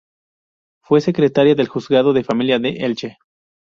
Fue 0.81 0.99
secretaria 0.99 1.53
del 1.53 1.67
juzgado 1.67 2.11
de 2.13 2.23
familia 2.23 2.57
de 2.57 2.69
Elche. 2.69 3.19